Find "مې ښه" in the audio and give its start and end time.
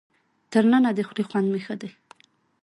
1.51-1.75